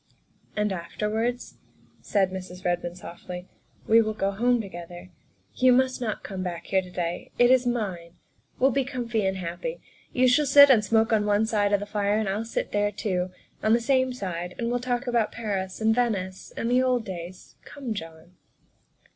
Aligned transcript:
"And 0.55 0.73
afterwards," 0.73 1.59
said 2.01 2.31
Mrs. 2.31 2.65
Redmond 2.65 2.97
softly," 2.97 3.47
we 3.87 4.01
will 4.01 4.15
go 4.15 4.31
home 4.31 4.59
together; 4.59 5.11
you 5.53 5.71
must 5.71 6.01
not 6.01 6.23
come 6.23 6.41
back 6.41 6.65
here 6.65 6.81
to 6.81 6.89
day 6.89 7.29
it 7.37 7.51
is 7.51 7.67
mine. 7.67 8.15
We'll 8.57 8.71
be 8.71 8.83
comfy 8.83 9.27
and 9.27 9.37
happy. 9.37 9.79
You 10.11 10.27
shall 10.27 10.47
sit 10.47 10.71
and 10.71 10.83
smoke 10.83 11.13
on 11.13 11.27
one 11.27 11.45
side 11.45 11.71
of 11.71 11.79
the 11.79 11.85
fire 11.85 12.17
and 12.17 12.27
I'll 12.27 12.45
sit 12.45 12.71
there 12.71 12.91
too, 12.91 13.29
on 13.61 13.73
the 13.73 13.79
same 13.79 14.11
side, 14.11 14.55
and 14.57 14.71
we'll 14.71 14.79
talk 14.79 15.05
about 15.05 15.31
Paris, 15.31 15.79
and 15.79 15.93
Venice, 15.93 16.51
and 16.57 16.71
the 16.71 16.81
old 16.81 17.05
days. 17.05 17.55
Come, 17.63 17.93
John." 17.93 18.37